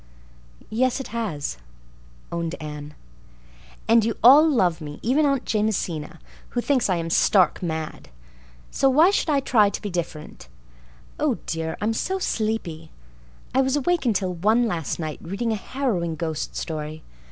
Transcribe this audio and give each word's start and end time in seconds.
"Yes, 0.71 0.99
it 0.99 1.09
has," 1.09 1.57
owned 2.31 2.55
Anne. 2.59 2.95
"And 3.87 4.03
you 4.03 4.17
all 4.23 4.49
love 4.49 4.81
me—even 4.81 5.27
Aunt 5.27 5.45
Jamesina, 5.45 6.19
who 6.49 6.59
thinks 6.59 6.89
I'm 6.89 7.11
stark 7.11 7.61
mad. 7.61 8.09
So 8.71 8.89
why 8.89 9.11
should 9.11 9.29
I 9.29 9.41
try 9.41 9.69
to 9.69 9.79
be 9.79 9.91
different? 9.91 10.47
Oh, 11.19 11.37
dear, 11.45 11.77
I'm 11.81 11.93
so 11.93 12.17
sleepy. 12.17 12.89
I 13.53 13.61
was 13.61 13.75
awake 13.75 14.07
until 14.07 14.33
one 14.33 14.65
last 14.65 14.97
night, 14.99 15.19
reading 15.21 15.51
a 15.51 15.55
harrowing 15.55 16.15
ghost 16.15 16.55
story. 16.55 17.03